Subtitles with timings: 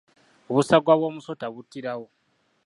[0.49, 2.07] Obusagwa bw’omusota buttirawo.